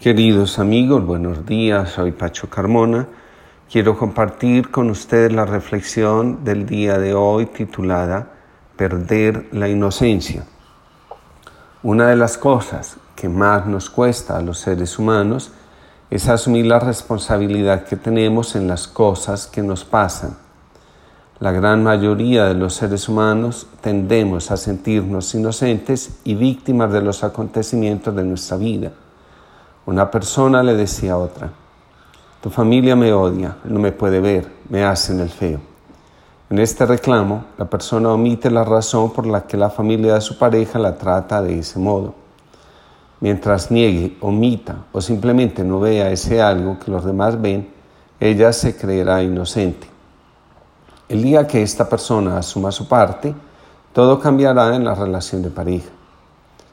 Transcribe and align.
Queridos 0.00 0.58
amigos, 0.58 1.06
buenos 1.06 1.46
días, 1.46 1.92
soy 1.92 2.12
Pacho 2.12 2.50
Carmona. 2.50 3.08
Quiero 3.68 3.98
compartir 3.98 4.70
con 4.70 4.90
ustedes 4.90 5.32
la 5.32 5.46
reflexión 5.46 6.44
del 6.44 6.66
día 6.66 6.98
de 6.98 7.14
hoy 7.14 7.46
titulada 7.46 8.30
Perder 8.76 9.48
la 9.52 9.70
inocencia. 9.70 10.44
Una 11.82 12.10
de 12.10 12.16
las 12.16 12.36
cosas 12.36 12.98
que 13.16 13.30
más 13.30 13.66
nos 13.66 13.88
cuesta 13.88 14.36
a 14.36 14.42
los 14.42 14.58
seres 14.58 14.98
humanos 14.98 15.52
es 16.10 16.28
asumir 16.28 16.66
la 16.66 16.78
responsabilidad 16.78 17.84
que 17.84 17.96
tenemos 17.96 18.54
en 18.54 18.68
las 18.68 18.86
cosas 18.86 19.46
que 19.46 19.62
nos 19.62 19.86
pasan. 19.86 20.36
La 21.40 21.52
gran 21.52 21.82
mayoría 21.82 22.44
de 22.44 22.54
los 22.54 22.74
seres 22.74 23.08
humanos 23.08 23.66
tendemos 23.80 24.50
a 24.50 24.58
sentirnos 24.58 25.34
inocentes 25.34 26.18
y 26.22 26.34
víctimas 26.34 26.92
de 26.92 27.00
los 27.00 27.24
acontecimientos 27.24 28.14
de 28.14 28.24
nuestra 28.24 28.58
vida. 28.58 28.92
Una 29.86 30.10
persona 30.10 30.64
le 30.64 30.74
decía 30.74 31.12
a 31.12 31.18
otra, 31.18 31.48
tu 32.42 32.50
familia 32.50 32.96
me 32.96 33.12
odia, 33.12 33.58
no 33.62 33.78
me 33.78 33.92
puede 33.92 34.18
ver, 34.18 34.50
me 34.68 34.84
hacen 34.84 35.20
el 35.20 35.30
feo. 35.30 35.60
En 36.50 36.58
este 36.58 36.84
reclamo, 36.86 37.44
la 37.56 37.66
persona 37.66 38.10
omite 38.10 38.50
la 38.50 38.64
razón 38.64 39.12
por 39.12 39.26
la 39.26 39.46
que 39.46 39.56
la 39.56 39.70
familia 39.70 40.14
de 40.14 40.20
su 40.20 40.38
pareja 40.38 40.80
la 40.80 40.98
trata 40.98 41.40
de 41.40 41.60
ese 41.60 41.78
modo. 41.78 42.14
Mientras 43.20 43.70
niegue, 43.70 44.16
omita 44.20 44.86
o 44.90 45.00
simplemente 45.00 45.62
no 45.62 45.78
vea 45.78 46.10
ese 46.10 46.42
algo 46.42 46.80
que 46.80 46.90
los 46.90 47.04
demás 47.04 47.40
ven, 47.40 47.72
ella 48.18 48.52
se 48.52 48.76
creerá 48.76 49.22
inocente. 49.22 49.88
El 51.08 51.22
día 51.22 51.46
que 51.46 51.62
esta 51.62 51.88
persona 51.88 52.38
asuma 52.38 52.72
su 52.72 52.88
parte, 52.88 53.32
todo 53.92 54.18
cambiará 54.18 54.74
en 54.74 54.84
la 54.84 54.96
relación 54.96 55.42
de 55.42 55.50
pareja. 55.50 55.90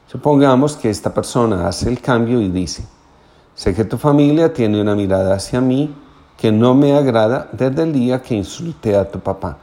Supongamos 0.08 0.76
que 0.76 0.90
esta 0.90 1.14
persona 1.14 1.68
hace 1.68 1.88
el 1.88 2.00
cambio 2.00 2.40
y 2.40 2.48
dice, 2.48 2.84
Sé 3.54 3.72
que 3.72 3.84
tu 3.84 3.98
familia 3.98 4.52
tiene 4.52 4.80
una 4.80 4.96
mirada 4.96 5.36
hacia 5.36 5.60
mí 5.60 5.94
que 6.36 6.50
no 6.50 6.74
me 6.74 6.96
agrada 6.96 7.48
desde 7.52 7.84
el 7.84 7.92
día 7.92 8.20
que 8.20 8.34
insulté 8.34 8.96
a 8.96 9.08
tu 9.08 9.20
papá. 9.20 9.58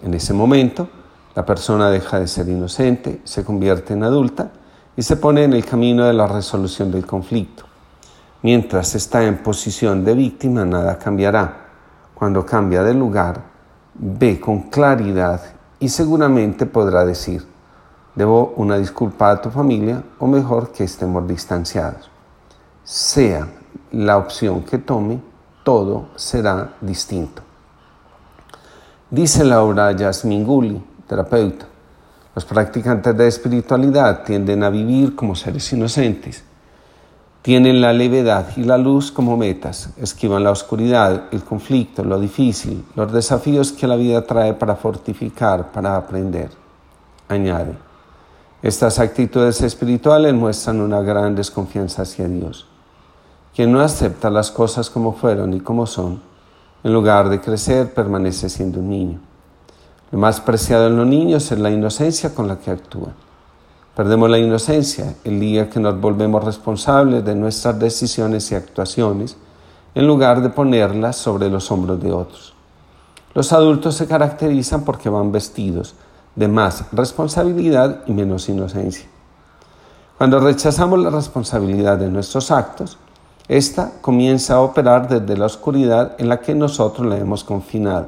En 0.00 0.14
ese 0.14 0.32
momento, 0.32 0.88
la 1.34 1.44
persona 1.44 1.90
deja 1.90 2.20
de 2.20 2.28
ser 2.28 2.48
inocente, 2.48 3.20
se 3.24 3.44
convierte 3.44 3.94
en 3.94 4.04
adulta 4.04 4.52
y 4.96 5.02
se 5.02 5.16
pone 5.16 5.42
en 5.42 5.54
el 5.54 5.64
camino 5.64 6.04
de 6.04 6.12
la 6.12 6.28
resolución 6.28 6.92
del 6.92 7.04
conflicto. 7.04 7.64
Mientras 8.42 8.94
está 8.94 9.24
en 9.24 9.38
posición 9.38 10.04
de 10.04 10.14
víctima, 10.14 10.64
nada 10.64 10.96
cambiará. 10.96 11.66
Cuando 12.14 12.46
cambia 12.46 12.84
de 12.84 12.94
lugar, 12.94 13.42
ve 13.94 14.38
con 14.38 14.70
claridad 14.70 15.40
y 15.80 15.88
seguramente 15.88 16.64
podrá 16.64 17.04
decir, 17.04 17.44
debo 18.14 18.54
una 18.56 18.78
disculpa 18.78 19.30
a 19.32 19.42
tu 19.42 19.50
familia 19.50 20.04
o 20.20 20.28
mejor 20.28 20.70
que 20.70 20.84
estemos 20.84 21.26
distanciados 21.26 22.10
sea 22.90 23.46
la 23.92 24.16
opción 24.16 24.64
que 24.64 24.78
tome, 24.78 25.20
todo 25.62 26.08
será 26.16 26.72
distinto. 26.80 27.40
Dice 29.08 29.44
Laura 29.44 29.92
Yasmin 29.92 30.44
Gulli, 30.44 30.82
terapeuta, 31.06 31.66
los 32.34 32.44
practicantes 32.44 33.16
de 33.16 33.28
espiritualidad 33.28 34.24
tienden 34.24 34.64
a 34.64 34.70
vivir 34.70 35.14
como 35.14 35.36
seres 35.36 35.72
inocentes. 35.72 36.42
Tienen 37.42 37.80
la 37.80 37.92
levedad 37.92 38.48
y 38.56 38.64
la 38.64 38.76
luz 38.76 39.12
como 39.12 39.36
metas, 39.36 39.90
esquivan 39.96 40.42
la 40.42 40.50
oscuridad, 40.50 41.26
el 41.30 41.44
conflicto, 41.44 42.02
lo 42.02 42.18
difícil, 42.18 42.84
los 42.96 43.12
desafíos 43.12 43.70
que 43.70 43.86
la 43.86 43.94
vida 43.94 44.26
trae 44.26 44.54
para 44.54 44.74
fortificar, 44.74 45.70
para 45.70 45.96
aprender. 45.96 46.50
Añade, 47.28 47.76
estas 48.62 48.98
actitudes 48.98 49.62
espirituales 49.62 50.34
muestran 50.34 50.80
una 50.80 51.00
gran 51.02 51.36
desconfianza 51.36 52.02
hacia 52.02 52.26
Dios. 52.26 52.66
Quien 53.54 53.72
no 53.72 53.80
acepta 53.80 54.30
las 54.30 54.50
cosas 54.50 54.90
como 54.90 55.12
fueron 55.12 55.54
y 55.54 55.60
como 55.60 55.86
son, 55.86 56.20
en 56.84 56.92
lugar 56.92 57.28
de 57.28 57.40
crecer, 57.40 57.92
permanece 57.92 58.48
siendo 58.48 58.80
un 58.80 58.90
niño. 58.90 59.20
Lo 60.12 60.18
más 60.18 60.40
preciado 60.40 60.86
en 60.86 60.96
los 60.96 61.06
niños 61.06 61.50
es 61.52 61.58
la 61.58 61.70
inocencia 61.70 62.34
con 62.34 62.48
la 62.48 62.58
que 62.58 62.70
actúan. 62.70 63.14
Perdemos 63.94 64.30
la 64.30 64.38
inocencia 64.38 65.14
el 65.24 65.40
día 65.40 65.68
que 65.68 65.80
nos 65.80 66.00
volvemos 66.00 66.42
responsables 66.42 67.24
de 67.24 67.34
nuestras 67.34 67.78
decisiones 67.78 68.50
y 68.50 68.54
actuaciones, 68.54 69.36
en 69.94 70.06
lugar 70.06 70.40
de 70.42 70.50
ponerlas 70.50 71.16
sobre 71.16 71.50
los 71.50 71.70
hombros 71.70 72.00
de 72.00 72.12
otros. 72.12 72.54
Los 73.34 73.52
adultos 73.52 73.96
se 73.96 74.06
caracterizan 74.06 74.84
porque 74.84 75.08
van 75.08 75.32
vestidos 75.32 75.94
de 76.34 76.48
más 76.48 76.84
responsabilidad 76.92 78.02
y 78.06 78.12
menos 78.12 78.48
inocencia. 78.48 79.06
Cuando 80.16 80.38
rechazamos 80.38 80.98
la 80.98 81.10
responsabilidad 81.10 81.98
de 81.98 82.08
nuestros 82.08 82.50
actos, 82.50 82.98
esta 83.50 83.94
comienza 84.00 84.54
a 84.54 84.60
operar 84.60 85.08
desde 85.08 85.36
la 85.36 85.46
oscuridad 85.46 86.14
en 86.18 86.28
la 86.28 86.38
que 86.38 86.54
nosotros 86.54 87.04
la 87.04 87.18
hemos 87.18 87.42
confinado. 87.42 88.06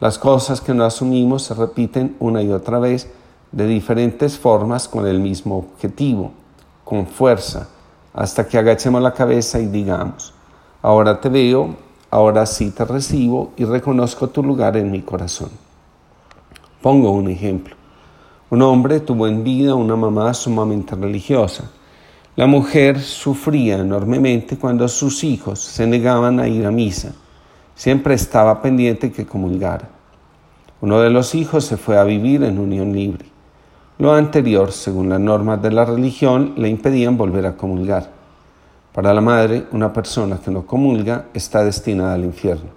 Las 0.00 0.18
cosas 0.18 0.60
que 0.60 0.74
no 0.74 0.82
asumimos 0.84 1.44
se 1.44 1.54
repiten 1.54 2.16
una 2.18 2.42
y 2.42 2.50
otra 2.50 2.80
vez 2.80 3.08
de 3.52 3.68
diferentes 3.68 4.36
formas 4.36 4.88
con 4.88 5.06
el 5.06 5.20
mismo 5.20 5.56
objetivo, 5.56 6.32
con 6.82 7.06
fuerza, 7.06 7.68
hasta 8.12 8.48
que 8.48 8.58
agachemos 8.58 9.00
la 9.00 9.14
cabeza 9.14 9.60
y 9.60 9.66
digamos, 9.66 10.34
ahora 10.82 11.20
te 11.20 11.28
veo, 11.28 11.76
ahora 12.10 12.44
sí 12.44 12.72
te 12.72 12.84
recibo 12.84 13.52
y 13.56 13.64
reconozco 13.64 14.30
tu 14.30 14.42
lugar 14.42 14.76
en 14.76 14.90
mi 14.90 15.02
corazón. 15.02 15.50
Pongo 16.82 17.12
un 17.12 17.30
ejemplo. 17.30 17.76
Un 18.50 18.62
hombre 18.62 18.98
tuvo 18.98 19.28
en 19.28 19.44
vida 19.44 19.76
una 19.76 19.94
mamá 19.94 20.34
sumamente 20.34 20.96
religiosa 20.96 21.70
la 22.36 22.46
mujer 22.46 23.00
sufría 23.00 23.78
enormemente 23.78 24.56
cuando 24.56 24.86
sus 24.86 25.24
hijos 25.24 25.60
se 25.60 25.86
negaban 25.86 26.38
a 26.38 26.46
ir 26.46 26.64
a 26.64 26.70
misa. 26.70 27.12
Siempre 27.74 28.14
estaba 28.14 28.62
pendiente 28.62 29.10
que 29.10 29.26
comulgara. 29.26 29.88
Uno 30.80 31.00
de 31.00 31.10
los 31.10 31.34
hijos 31.34 31.64
se 31.64 31.76
fue 31.76 31.98
a 31.98 32.04
vivir 32.04 32.44
en 32.44 32.58
unión 32.58 32.92
libre. 32.92 33.26
Lo 33.98 34.14
anterior, 34.14 34.70
según 34.70 35.08
las 35.08 35.20
normas 35.20 35.60
de 35.60 35.72
la 35.72 35.84
religión, 35.84 36.54
le 36.56 36.68
impedían 36.68 37.18
volver 37.18 37.46
a 37.46 37.56
comulgar. 37.56 38.10
Para 38.94 39.12
la 39.12 39.20
madre, 39.20 39.66
una 39.72 39.92
persona 39.92 40.38
que 40.38 40.50
no 40.50 40.64
comulga 40.64 41.26
está 41.34 41.64
destinada 41.64 42.14
al 42.14 42.24
infierno. 42.24 42.70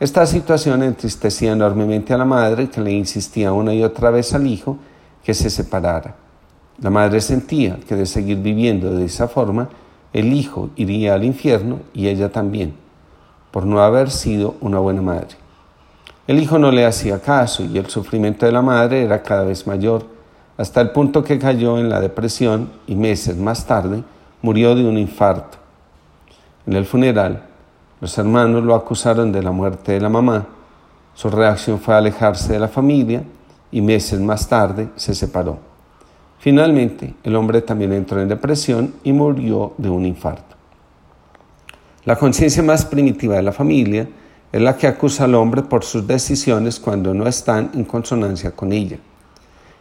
Esta 0.00 0.26
situación 0.26 0.82
entristecía 0.82 1.52
enormemente 1.52 2.12
a 2.12 2.18
la 2.18 2.24
madre 2.24 2.68
que 2.70 2.80
le 2.80 2.90
insistía 2.90 3.52
una 3.52 3.72
y 3.72 3.84
otra 3.84 4.10
vez 4.10 4.34
al 4.34 4.46
hijo 4.46 4.78
que 5.22 5.34
se 5.34 5.48
separara. 5.48 6.16
La 6.80 6.90
madre 6.90 7.20
sentía 7.20 7.78
que 7.86 7.94
de 7.94 8.06
seguir 8.06 8.38
viviendo 8.38 8.94
de 8.94 9.04
esa 9.04 9.28
forma, 9.28 9.68
el 10.12 10.32
hijo 10.32 10.70
iría 10.76 11.14
al 11.14 11.24
infierno 11.24 11.80
y 11.94 12.08
ella 12.08 12.30
también, 12.30 12.74
por 13.50 13.66
no 13.66 13.80
haber 13.80 14.10
sido 14.10 14.56
una 14.60 14.78
buena 14.78 15.02
madre. 15.02 15.36
El 16.26 16.38
hijo 16.38 16.58
no 16.58 16.70
le 16.70 16.86
hacía 16.86 17.20
caso 17.20 17.64
y 17.64 17.78
el 17.78 17.86
sufrimiento 17.86 18.46
de 18.46 18.52
la 18.52 18.62
madre 18.62 19.02
era 19.02 19.22
cada 19.22 19.44
vez 19.44 19.66
mayor, 19.66 20.06
hasta 20.56 20.80
el 20.80 20.90
punto 20.90 21.24
que 21.24 21.38
cayó 21.38 21.78
en 21.78 21.88
la 21.88 22.00
depresión 22.00 22.70
y 22.86 22.94
meses 22.94 23.36
más 23.36 23.66
tarde 23.66 24.04
murió 24.42 24.74
de 24.74 24.84
un 24.84 24.98
infarto. 24.98 25.58
En 26.66 26.74
el 26.74 26.84
funeral, 26.84 27.42
los 28.00 28.16
hermanos 28.18 28.62
lo 28.62 28.74
acusaron 28.74 29.32
de 29.32 29.42
la 29.42 29.52
muerte 29.52 29.92
de 29.92 30.00
la 30.00 30.08
mamá. 30.08 30.46
Su 31.14 31.30
reacción 31.30 31.78
fue 31.78 31.94
alejarse 31.94 32.52
de 32.52 32.60
la 32.60 32.68
familia 32.68 33.24
y 33.70 33.80
meses 33.80 34.20
más 34.20 34.48
tarde 34.48 34.88
se 34.96 35.14
separó. 35.14 35.71
Finalmente, 36.42 37.14
el 37.22 37.36
hombre 37.36 37.62
también 37.62 37.92
entró 37.92 38.20
en 38.20 38.26
depresión 38.26 38.94
y 39.04 39.12
murió 39.12 39.74
de 39.78 39.88
un 39.88 40.04
infarto. 40.04 40.56
La 42.04 42.16
conciencia 42.16 42.64
más 42.64 42.84
primitiva 42.84 43.36
de 43.36 43.42
la 43.42 43.52
familia 43.52 44.08
es 44.50 44.60
la 44.60 44.76
que 44.76 44.88
acusa 44.88 45.22
al 45.22 45.36
hombre 45.36 45.62
por 45.62 45.84
sus 45.84 46.04
decisiones 46.04 46.80
cuando 46.80 47.14
no 47.14 47.28
están 47.28 47.70
en 47.74 47.84
consonancia 47.84 48.50
con 48.50 48.72
ella. 48.72 48.98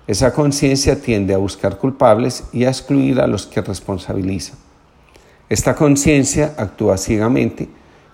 Esa 0.06 0.32
conciencia 0.34 1.02
tiende 1.02 1.34
a 1.34 1.40
buscar 1.40 1.80
culpables 1.80 2.44
y 2.54 2.66
a 2.66 2.70
excluir 2.70 3.22
a 3.22 3.26
los 3.26 3.48
que 3.48 3.62
responsabilizan. 3.62 4.60
Esta 5.50 5.74
conciencia 5.74 6.54
actúa 6.60 7.00
ciegamente 7.00 7.70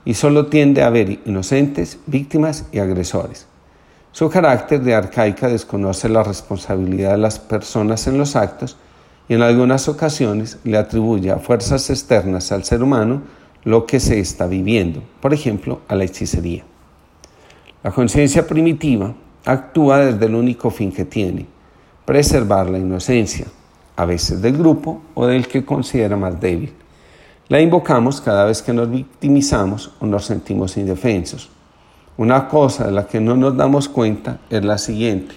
y 0.05 0.13
solo 0.13 0.45
tiende 0.45 0.83
a 0.83 0.89
ver 0.89 1.19
inocentes, 1.25 1.99
víctimas 2.05 2.63
y 2.71 2.79
agresores. 2.79 3.45
Su 4.17 4.31
carácter 4.31 4.81
de 4.81 4.95
arcaica 4.95 5.47
desconoce 5.47 6.09
la 6.09 6.23
responsabilidad 6.23 7.11
de 7.11 7.17
las 7.19 7.37
personas 7.37 8.07
en 8.07 8.17
los 8.17 8.35
actos 8.35 8.75
y 9.29 9.35
en 9.35 9.43
algunas 9.43 9.87
ocasiones 9.87 10.57
le 10.63 10.75
atribuye 10.75 11.29
a 11.29 11.37
fuerzas 11.37 11.87
externas 11.91 12.51
al 12.51 12.63
ser 12.63 12.81
humano 12.81 13.21
lo 13.63 13.85
que 13.85 13.99
se 13.99 14.19
está 14.19 14.47
viviendo, 14.47 15.03
por 15.21 15.35
ejemplo, 15.35 15.81
a 15.87 15.93
la 15.93 16.05
hechicería. 16.05 16.63
La 17.83 17.91
conciencia 17.91 18.47
primitiva 18.47 19.13
actúa 19.45 19.99
desde 19.99 20.25
el 20.25 20.33
único 20.33 20.71
fin 20.71 20.91
que 20.91 21.05
tiene, 21.05 21.45
preservar 22.03 22.71
la 22.71 22.79
inocencia, 22.79 23.45
a 23.97 24.05
veces 24.05 24.41
del 24.41 24.57
grupo 24.57 24.99
o 25.13 25.27
del 25.27 25.47
que 25.47 25.63
considera 25.63 26.17
más 26.17 26.41
débil. 26.41 26.73
La 27.49 27.61
invocamos 27.61 28.19
cada 28.19 28.45
vez 28.45 28.63
que 28.63 28.73
nos 28.73 28.89
victimizamos 28.89 29.91
o 29.99 30.07
nos 30.07 30.25
sentimos 30.25 30.75
indefensos. 30.75 31.51
Una 32.17 32.47
cosa 32.47 32.85
de 32.85 32.91
la 32.91 33.05
que 33.05 33.21
no 33.21 33.35
nos 33.35 33.55
damos 33.55 33.87
cuenta 33.87 34.39
es 34.49 34.65
la 34.65 34.79
siguiente. 34.79 35.35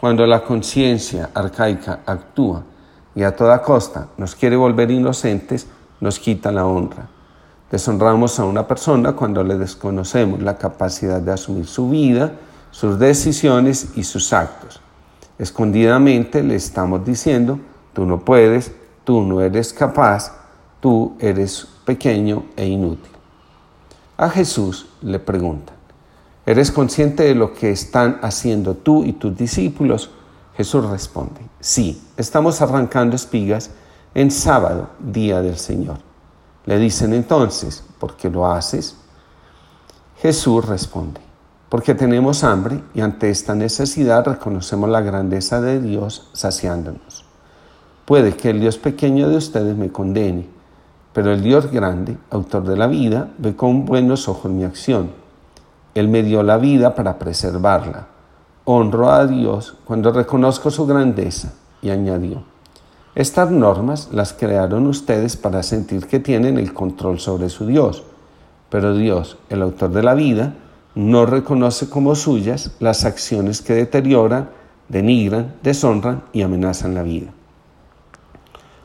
Cuando 0.00 0.26
la 0.26 0.42
conciencia 0.42 1.30
arcaica 1.32 2.00
actúa 2.04 2.64
y 3.14 3.22
a 3.22 3.36
toda 3.36 3.62
costa 3.62 4.08
nos 4.18 4.34
quiere 4.34 4.56
volver 4.56 4.90
inocentes, 4.90 5.68
nos 6.00 6.18
quita 6.18 6.50
la 6.50 6.66
honra. 6.66 7.08
Deshonramos 7.70 8.40
a 8.40 8.44
una 8.44 8.66
persona 8.66 9.12
cuando 9.12 9.44
le 9.44 9.56
desconocemos 9.56 10.42
la 10.42 10.58
capacidad 10.58 11.20
de 11.20 11.32
asumir 11.32 11.66
su 11.66 11.90
vida, 11.90 12.32
sus 12.72 12.98
decisiones 12.98 13.90
y 13.94 14.02
sus 14.02 14.32
actos. 14.32 14.80
Escondidamente 15.38 16.42
le 16.42 16.56
estamos 16.56 17.04
diciendo, 17.04 17.60
tú 17.92 18.04
no 18.04 18.24
puedes, 18.24 18.72
tú 19.04 19.22
no 19.22 19.40
eres 19.40 19.72
capaz, 19.72 20.32
tú 20.80 21.16
eres 21.20 21.68
pequeño 21.84 22.46
e 22.56 22.66
inútil. 22.66 23.12
A 24.16 24.28
Jesús 24.28 24.88
le 25.02 25.20
preguntan, 25.20 25.75
¿eres 26.46 26.70
consciente 26.70 27.24
de 27.24 27.34
lo 27.34 27.52
que 27.52 27.70
están 27.70 28.18
haciendo 28.22 28.74
tú 28.74 29.04
y 29.04 29.12
tus 29.12 29.36
discípulos? 29.36 30.10
Jesús 30.56 30.88
responde, 30.88 31.42
sí, 31.60 32.02
estamos 32.16 32.62
arrancando 32.62 33.14
espigas 33.16 33.70
en 34.14 34.30
sábado, 34.30 34.88
día 34.98 35.42
del 35.42 35.58
Señor. 35.58 35.98
Le 36.64 36.78
dicen 36.78 37.12
entonces, 37.12 37.84
¿por 37.98 38.16
qué 38.16 38.30
lo 38.30 38.50
haces? 38.50 38.96
Jesús 40.22 40.64
responde, 40.64 41.20
porque 41.68 41.94
tenemos 41.94 42.42
hambre 42.42 42.80
y 42.94 43.02
ante 43.02 43.28
esta 43.28 43.54
necesidad 43.54 44.24
reconocemos 44.24 44.88
la 44.88 45.02
grandeza 45.02 45.60
de 45.60 45.80
Dios 45.80 46.30
saciándonos. 46.32 47.26
Puede 48.06 48.34
que 48.36 48.50
el 48.50 48.60
Dios 48.60 48.78
pequeño 48.78 49.28
de 49.28 49.36
ustedes 49.36 49.76
me 49.76 49.92
condene, 49.92 50.48
pero 51.12 51.32
el 51.32 51.42
Dios 51.42 51.70
grande, 51.70 52.16
autor 52.30 52.64
de 52.64 52.76
la 52.76 52.86
vida, 52.86 53.30
ve 53.36 53.56
con 53.56 53.84
buenos 53.84 54.28
ojos 54.28 54.50
mi 54.50 54.64
acción. 54.64 55.25
Él 55.96 56.08
me 56.08 56.22
dio 56.22 56.42
la 56.42 56.58
vida 56.58 56.94
para 56.94 57.18
preservarla. 57.18 58.08
Honro 58.64 59.10
a 59.10 59.26
Dios 59.26 59.76
cuando 59.86 60.12
reconozco 60.12 60.70
su 60.70 60.86
grandeza 60.86 61.54
y 61.80 61.88
añadió, 61.88 62.42
estas 63.14 63.50
normas 63.50 64.10
las 64.12 64.34
crearon 64.34 64.86
ustedes 64.88 65.38
para 65.38 65.62
sentir 65.62 66.06
que 66.06 66.20
tienen 66.20 66.58
el 66.58 66.74
control 66.74 67.18
sobre 67.18 67.48
su 67.48 67.66
Dios, 67.66 68.02
pero 68.68 68.94
Dios, 68.94 69.38
el 69.48 69.62
autor 69.62 69.90
de 69.90 70.02
la 70.02 70.12
vida, 70.12 70.52
no 70.94 71.24
reconoce 71.24 71.88
como 71.88 72.14
suyas 72.14 72.72
las 72.78 73.06
acciones 73.06 73.62
que 73.62 73.72
deterioran, 73.72 74.50
denigran, 74.90 75.54
deshonran 75.62 76.24
y 76.34 76.42
amenazan 76.42 76.94
la 76.94 77.02
vida. 77.02 77.28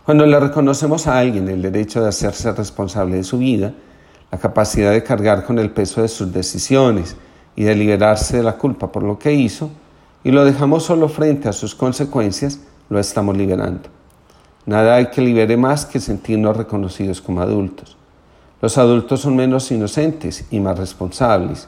Cuando 0.05 0.25
le 0.25 0.39
reconocemos 0.39 1.07
a 1.07 1.19
alguien 1.19 1.49
el 1.49 1.61
derecho 1.61 2.01
de 2.01 2.07
hacerse 2.07 2.53
responsable 2.53 3.17
de 3.17 3.23
su 3.25 3.37
vida, 3.37 3.73
la 4.31 4.37
capacidad 4.37 4.91
de 4.91 5.03
cargar 5.03 5.45
con 5.45 5.59
el 5.59 5.71
peso 5.71 6.01
de 6.01 6.07
sus 6.07 6.31
decisiones 6.31 7.15
y 7.55 7.63
de 7.63 7.75
liberarse 7.75 8.37
de 8.37 8.43
la 8.43 8.57
culpa 8.57 8.91
por 8.91 9.03
lo 9.03 9.19
que 9.19 9.33
hizo, 9.33 9.69
y 10.23 10.31
lo 10.31 10.45
dejamos 10.45 10.83
solo 10.83 11.09
frente 11.09 11.49
a 11.49 11.53
sus 11.53 11.75
consecuencias, 11.75 12.59
lo 12.89 12.99
estamos 12.99 13.35
liberando. 13.35 13.89
Nada 14.65 14.95
hay 14.95 15.07
que 15.07 15.21
libere 15.21 15.57
más 15.57 15.85
que 15.85 15.99
sentirnos 15.99 16.55
reconocidos 16.55 17.19
como 17.19 17.41
adultos. 17.41 17.97
Los 18.61 18.77
adultos 18.77 19.21
son 19.21 19.35
menos 19.35 19.71
inocentes 19.71 20.45
y 20.51 20.59
más 20.59 20.77
responsables. 20.77 21.67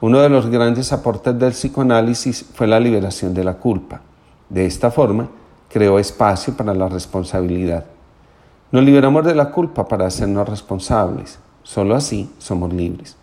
Uno 0.00 0.18
de 0.18 0.28
los 0.28 0.46
grandes 0.46 0.92
aportes 0.92 1.38
del 1.38 1.52
psicoanálisis 1.52 2.44
fue 2.52 2.66
la 2.66 2.80
liberación 2.80 3.32
de 3.32 3.44
la 3.44 3.54
culpa. 3.54 4.00
De 4.48 4.66
esta 4.66 4.90
forma, 4.90 5.28
creó 5.70 5.98
espacio 5.98 6.56
para 6.56 6.74
la 6.74 6.88
responsabilidad. 6.88 7.84
Nos 8.72 8.82
liberamos 8.82 9.24
de 9.24 9.36
la 9.36 9.50
culpa 9.52 9.86
para 9.86 10.06
hacernos 10.06 10.48
responsables. 10.48 11.38
Solo 11.64 11.96
así 11.96 12.30
somos 12.38 12.72
libres. 12.72 13.16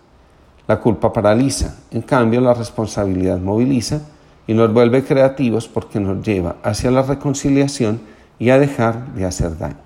La 0.67 0.79
culpa 0.79 1.13
paraliza, 1.13 1.75
en 1.91 2.01
cambio 2.01 2.41
la 2.41 2.53
responsabilidad 2.53 3.39
moviliza 3.39 4.01
y 4.47 4.53
nos 4.53 4.73
vuelve 4.73 5.03
creativos 5.03 5.67
porque 5.67 5.99
nos 5.99 6.25
lleva 6.25 6.57
hacia 6.63 6.91
la 6.91 7.03
reconciliación 7.03 8.01
y 8.39 8.49
a 8.49 8.59
dejar 8.59 9.13
de 9.13 9.25
hacer 9.25 9.57
daño. 9.57 9.77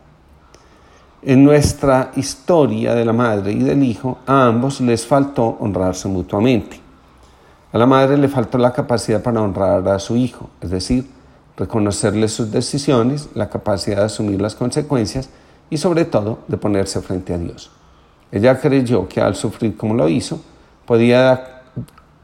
En 1.21 1.43
nuestra 1.43 2.11
historia 2.15 2.95
de 2.95 3.03
la 3.03 3.13
madre 3.13 3.51
y 3.51 3.59
del 3.59 3.83
hijo, 3.83 4.19
a 4.25 4.45
ambos 4.45 4.79
les 4.79 5.05
faltó 5.05 5.57
honrarse 5.59 6.07
mutuamente. 6.07 6.79
A 7.73 7.77
la 7.77 7.85
madre 7.85 8.17
le 8.17 8.29
faltó 8.29 8.57
la 8.57 8.71
capacidad 8.71 9.21
para 9.21 9.41
honrar 9.41 9.85
a 9.89 9.99
su 9.99 10.15
hijo, 10.15 10.49
es 10.61 10.69
decir, 10.69 11.09
reconocerle 11.57 12.27
sus 12.29 12.51
decisiones, 12.51 13.29
la 13.33 13.49
capacidad 13.49 13.97
de 13.97 14.03
asumir 14.03 14.39
las 14.39 14.55
consecuencias 14.55 15.29
y 15.69 15.77
sobre 15.77 16.05
todo 16.05 16.39
de 16.47 16.57
ponerse 16.57 17.01
frente 17.01 17.33
a 17.33 17.37
Dios. 17.37 17.71
Ella 18.31 18.59
creyó 18.59 19.07
que 19.07 19.21
al 19.21 19.35
sufrir 19.35 19.77
como 19.77 19.93
lo 19.93 20.07
hizo, 20.07 20.41
podía, 20.85 21.61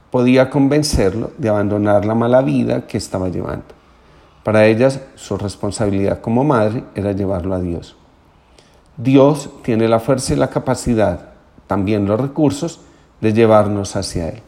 podía 0.09 0.50
convencerlo 0.50 1.31
de 1.38 1.50
abandonar 1.50 2.06
la 2.06 2.15
mala 2.15 2.42
vida 2.42 2.88
que 2.88 2.98
estaba 2.98 3.30
llevando. 3.30 3.65
Para 4.44 4.65
ellas, 4.65 5.00
su 5.15 5.38
responsabilidad 5.38 6.21
como 6.21 6.44
madre 6.44 6.83
era 6.95 7.12
llevarlo 7.12 7.53
a 7.53 7.59
Dios. 7.59 7.95
Dios 8.98 9.50
tiene 9.63 9.88
la 9.88 10.00
fuerza 10.00 10.33
y 10.33 10.38
la 10.38 10.50
capacidad, 10.50 11.30
también 11.68 12.07
los 12.07 12.19
recursos, 12.19 12.81
de 13.21 13.33
llevarnos 13.33 13.95
hacia 13.95 14.30
Él. 14.30 14.42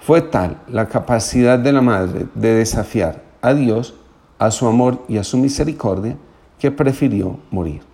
Fue 0.00 0.20
tal 0.20 0.58
la 0.68 0.86
capacidad 0.86 1.58
de 1.58 1.72
la 1.72 1.80
madre 1.80 2.26
de 2.34 2.54
desafiar 2.54 3.22
a 3.40 3.54
Dios, 3.54 3.94
a 4.38 4.50
su 4.50 4.66
amor 4.66 5.04
y 5.08 5.18
a 5.18 5.24
su 5.24 5.38
misericordia, 5.38 6.16
que 6.58 6.70
prefirió 6.70 7.38
morir. 7.50 7.89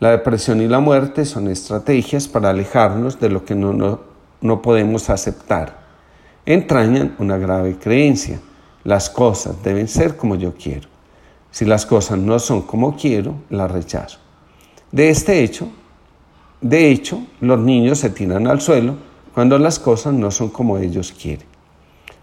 La 0.00 0.10
depresión 0.10 0.60
y 0.60 0.66
la 0.66 0.80
muerte 0.80 1.24
son 1.24 1.48
estrategias 1.48 2.26
para 2.26 2.50
alejarnos 2.50 3.20
de 3.20 3.28
lo 3.28 3.44
que 3.44 3.54
no, 3.54 3.72
no, 3.72 4.00
no 4.40 4.60
podemos 4.60 5.08
aceptar. 5.10 5.78
Entrañan 6.44 7.14
una 7.18 7.36
grave 7.36 7.78
creencia 7.78 8.40
las 8.84 9.10
cosas 9.10 9.62
deben 9.62 9.88
ser 9.88 10.16
como 10.16 10.36
yo 10.36 10.54
quiero. 10.54 10.88
Si 11.50 11.64
las 11.64 11.84
cosas 11.84 12.18
no 12.18 12.38
son 12.38 12.62
como 12.62 12.96
quiero, 12.96 13.34
las 13.50 13.70
rechazo. 13.70 14.18
De 14.90 15.10
este 15.10 15.42
hecho, 15.42 15.68
de 16.60 16.90
hecho, 16.90 17.22
los 17.40 17.58
niños 17.58 17.98
se 17.98 18.10
tiran 18.10 18.46
al 18.46 18.60
suelo 18.60 18.96
cuando 19.34 19.58
las 19.58 19.78
cosas 19.78 20.14
no 20.14 20.30
son 20.30 20.48
como 20.48 20.78
ellos 20.78 21.12
quieren. 21.12 21.46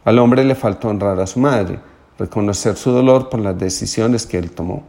Al 0.03 0.19
hombre 0.19 0.43
le 0.43 0.55
falta 0.55 0.87
honrar 0.87 1.19
a 1.19 1.27
su 1.27 1.39
madre, 1.39 1.79
reconocer 2.17 2.75
su 2.75 2.91
dolor 2.91 3.29
por 3.29 3.39
las 3.39 3.57
decisiones 3.57 4.25
que 4.25 4.37
él 4.37 4.51
tomó. 4.51 4.83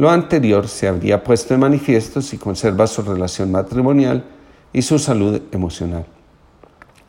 Lo 0.00 0.08
anterior 0.08 0.66
se 0.66 0.88
habría 0.88 1.22
puesto 1.22 1.52
en 1.52 1.60
manifiesto 1.60 2.22
si 2.22 2.38
conserva 2.38 2.86
su 2.86 3.02
relación 3.02 3.50
matrimonial 3.50 4.24
y 4.72 4.80
su 4.80 4.98
salud 4.98 5.42
emocional. 5.52 6.06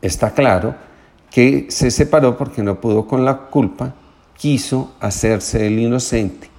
Está 0.02 0.32
claro 0.32 0.76
que 1.30 1.68
se 1.70 1.90
separó 1.90 2.36
porque 2.36 2.62
no 2.62 2.82
pudo 2.82 3.08
con 3.08 3.24
la 3.24 3.44
culpa, 3.44 3.96
quiso 4.38 4.92
hacerse 5.00 5.68
el 5.68 5.80
inocente, 5.80 6.50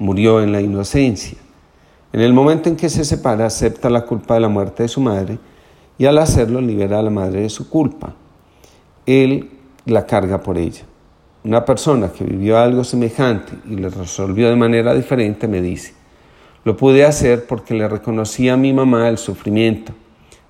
murió 0.00 0.42
en 0.42 0.50
la 0.50 0.60
inocencia. 0.60 1.38
En 2.12 2.20
el 2.20 2.32
momento 2.32 2.68
en 2.68 2.74
que 2.74 2.88
se 2.88 3.04
separa, 3.04 3.46
acepta 3.46 3.88
la 3.88 4.04
culpa 4.04 4.34
de 4.34 4.40
la 4.40 4.48
muerte 4.48 4.82
de 4.82 4.88
su 4.88 5.00
madre 5.00 5.38
y 5.96 6.06
al 6.06 6.18
hacerlo 6.18 6.60
libera 6.60 6.98
a 6.98 7.02
la 7.02 7.10
madre 7.10 7.42
de 7.42 7.48
su 7.48 7.70
culpa. 7.70 8.12
Él 9.06 9.50
la 9.84 10.04
carga 10.04 10.42
por 10.42 10.58
ella. 10.58 10.89
Una 11.42 11.64
persona 11.64 12.12
que 12.12 12.24
vivió 12.24 12.58
algo 12.58 12.84
semejante 12.84 13.52
y 13.68 13.76
le 13.76 13.88
resolvió 13.88 14.50
de 14.50 14.56
manera 14.56 14.94
diferente 14.94 15.48
me 15.48 15.62
dice, 15.62 15.94
lo 16.64 16.76
pude 16.76 17.04
hacer 17.04 17.46
porque 17.46 17.72
le 17.72 17.88
reconocí 17.88 18.50
a 18.50 18.56
mi 18.58 18.74
mamá 18.74 19.08
el 19.08 19.16
sufrimiento, 19.16 19.92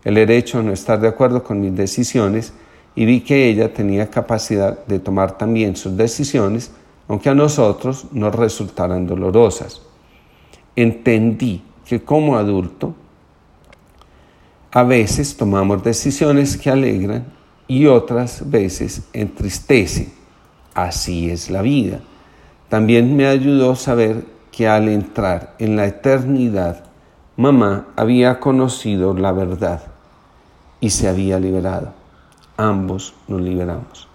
el 0.03 0.15
derecho 0.15 0.59
a 0.59 0.63
no 0.63 0.73
estar 0.73 1.01
de 1.01 1.07
acuerdo 1.07 1.45
con 1.45 1.61
mis 1.61 1.77
decisiones 1.77 2.53
y 2.97 3.05
vi 3.05 3.21
que 3.21 3.49
ella 3.49 3.73
tenía 3.73 4.11
capacidad 4.11 4.85
de 4.87 4.99
tomar 4.99 5.39
también 5.39 5.77
sus 5.77 5.97
decisiones, 5.97 6.73
aunque 7.07 7.29
a 7.29 7.35
nosotros 7.35 8.07
nos 8.11 8.35
resultaran 8.35 9.07
dolorosas. 9.07 9.83
Entendí 10.75 11.63
que 11.85 12.03
como 12.03 12.37
adulto 12.37 12.95
a 14.73 14.83
veces 14.83 15.37
tomamos 15.37 15.83
decisiones 15.85 16.57
que 16.57 16.71
alegran 16.71 17.25
y 17.69 17.87
otras 17.87 18.49
veces 18.51 19.03
entristecen. 19.13 20.20
Así 20.75 21.31
es 21.31 21.51
la 21.51 21.63
vida. 21.63 22.01
También 22.69 23.17
me 23.17 23.27
ayudó 23.27 23.75
saber 23.77 24.25
que 24.53 24.69
al 24.69 24.89
entrar 24.89 25.55
en 25.59 25.77
la 25.77 25.87
eternidad, 25.87 26.85
mamá 27.37 27.89
había 27.97 28.41
conocido 28.41 29.15
la 29.15 29.33
verdad 29.33 29.83
y 30.81 30.91
se 30.91 31.09
había 31.09 31.41
liberado 31.41 32.01
ambos 32.61 33.15
nos 33.27 33.41
liberamos. 33.41 34.07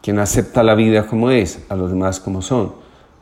Quien 0.00 0.18
acepta 0.18 0.62
la 0.62 0.74
vida 0.74 1.06
como 1.06 1.30
es, 1.30 1.64
a 1.68 1.76
los 1.76 1.90
demás 1.90 2.18
como 2.18 2.40
son, 2.40 2.72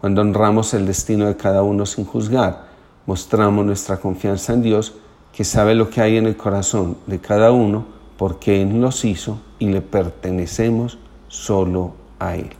cuando 0.01 0.21
honramos 0.21 0.73
el 0.75 0.87
destino 0.87 1.27
de 1.27 1.37
cada 1.37 1.63
uno 1.63 1.85
sin 1.85 2.05
juzgar, 2.05 2.67
mostramos 3.07 3.67
nuestra 3.67 3.97
confianza 3.97 4.53
en 4.53 4.63
Dios, 4.63 4.95
que 5.33 5.45
sabe 5.45 5.75
lo 5.75 5.91
que 5.91 6.01
hay 6.01 6.17
en 6.17 6.27
el 6.27 6.37
corazón 6.37 6.97
de 7.07 7.19
cada 7.19 7.51
uno, 7.51 7.87
porque 8.17 8.63
Él 8.63 8.81
nos 8.81 9.05
hizo 9.05 9.41
y 9.59 9.67
le 9.67 9.81
pertenecemos 9.81 10.99
solo 11.29 11.95
a 12.19 12.37
Él. 12.37 12.51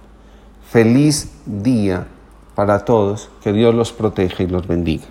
Feliz 0.69 1.33
día 1.47 2.07
para 2.55 2.85
todos, 2.85 3.31
que 3.43 3.53
Dios 3.53 3.75
los 3.75 3.93
proteja 3.93 4.43
y 4.43 4.47
los 4.47 4.67
bendiga. 4.67 5.05